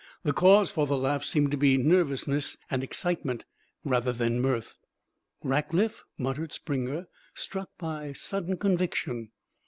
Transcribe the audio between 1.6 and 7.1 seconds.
nervousness and excitement rather than mirth. "Rackliff!" muttered Springer,